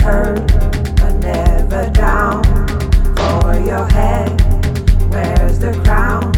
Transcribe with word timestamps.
hurt, 0.00 0.46
but 0.96 1.14
never 1.20 1.90
down. 1.90 2.42
For 3.16 3.54
your 3.60 3.86
head, 3.86 4.30
where's 5.10 5.58
the 5.58 5.72
crown? 5.84 6.32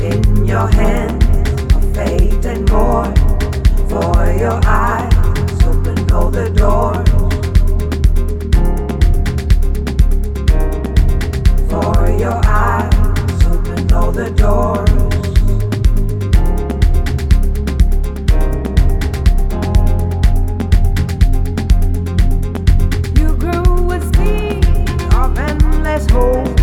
In 0.00 0.44
your 0.44 0.68
hand, 0.68 1.22
of 1.74 1.94
and 2.46 2.68
more. 2.70 3.12
For 3.88 4.32
your 4.38 4.60
eyes, 4.64 5.12
open, 5.64 6.06
the. 6.54 7.04
For 11.70 12.10
your 12.18 12.40
eyes, 12.44 13.44
open, 13.46 13.92
the 14.12 14.30
door. 14.36 15.13
Oh. 26.16 26.53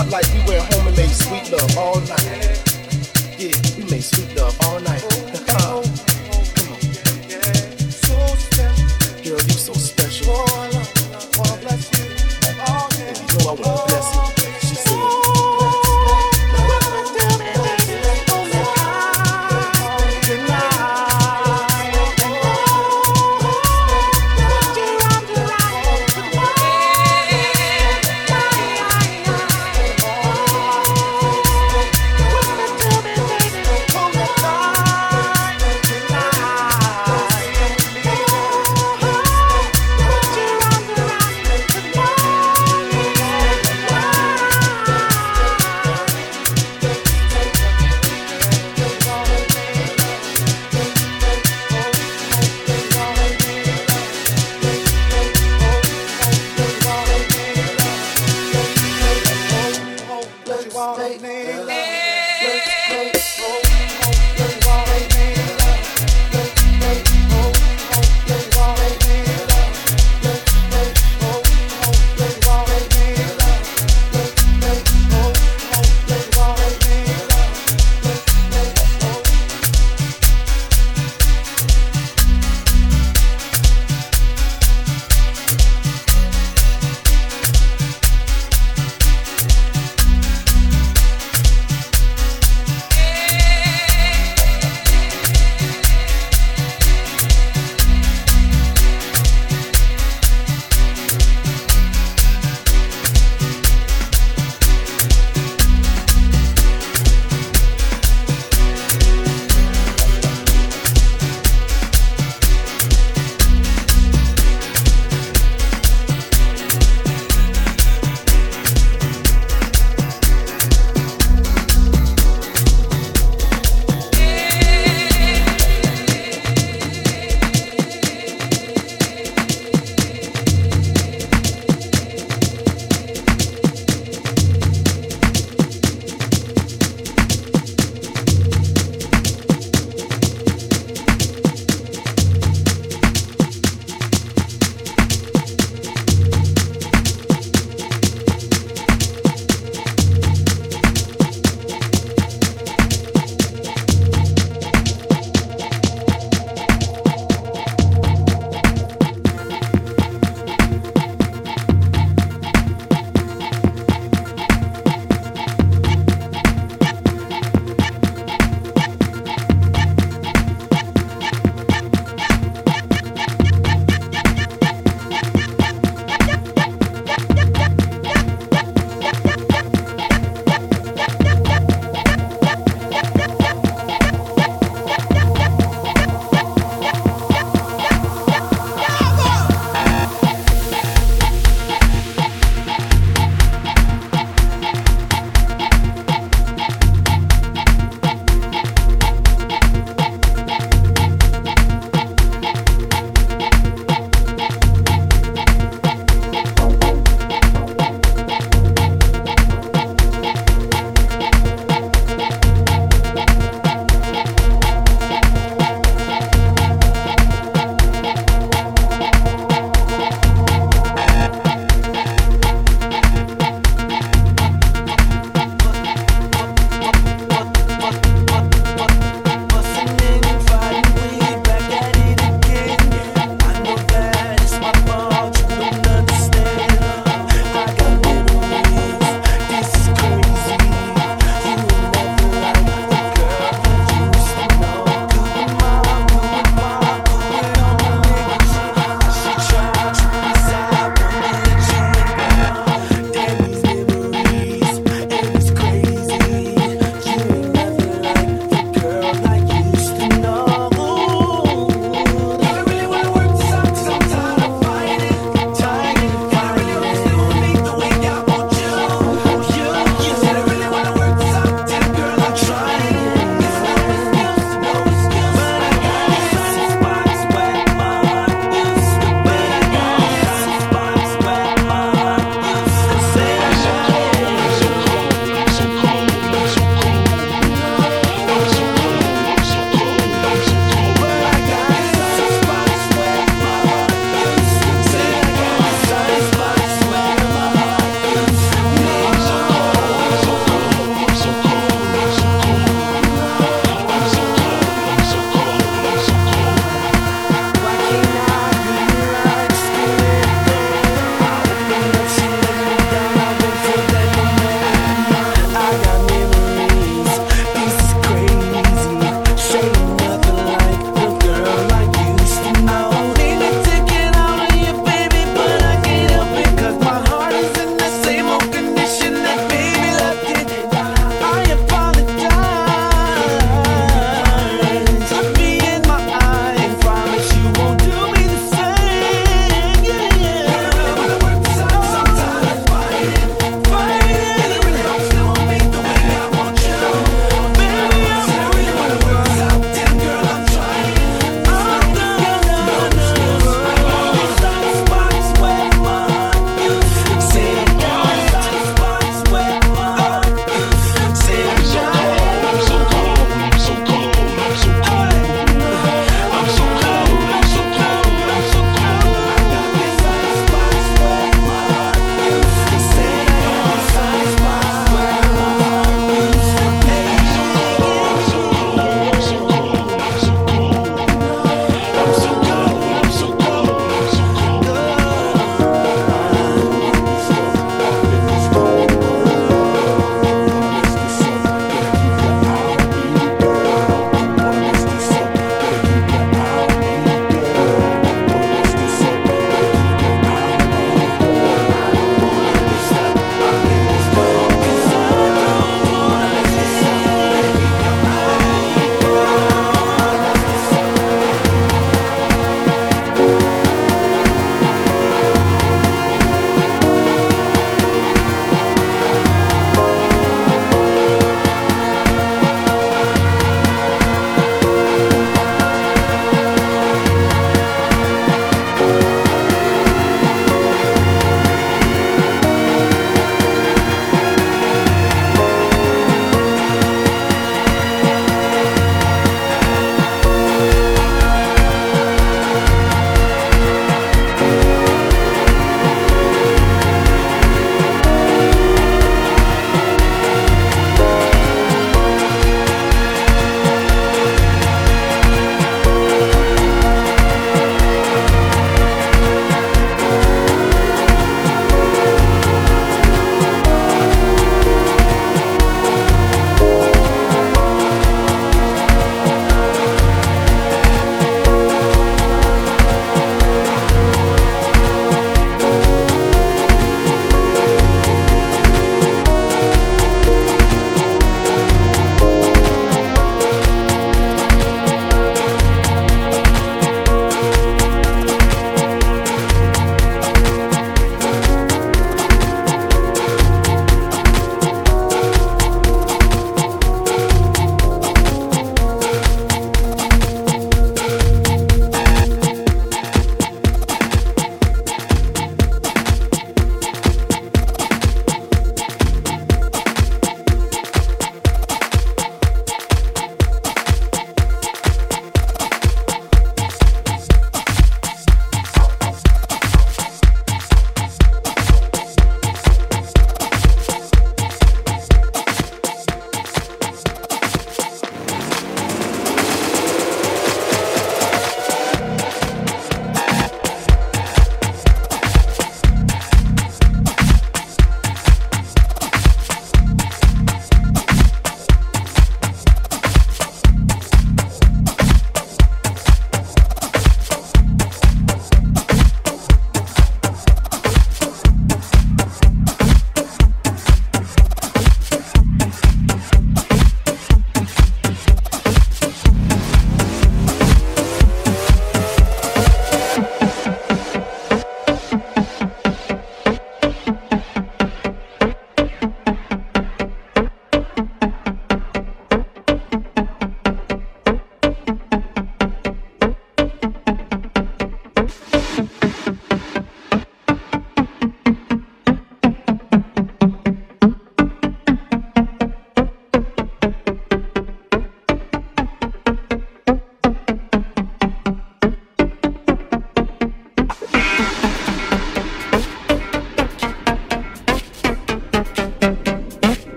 spotlight 0.00 0.29